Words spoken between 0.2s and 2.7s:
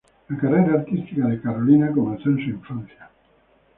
La carrera artística de Carolina comenzó en su